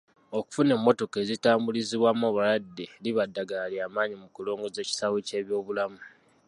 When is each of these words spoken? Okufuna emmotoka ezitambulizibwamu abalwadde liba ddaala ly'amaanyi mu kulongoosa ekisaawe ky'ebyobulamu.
Okufuna 0.37 0.71
emmotoka 0.77 1.15
ezitambulizibwamu 1.23 2.23
abalwadde 2.29 2.85
liba 3.03 3.23
ddaala 3.29 3.65
ly'amaanyi 3.73 4.15
mu 4.21 4.27
kulongoosa 4.35 4.79
ekisaawe 4.81 5.19
ky'ebyobulamu. 5.27 5.99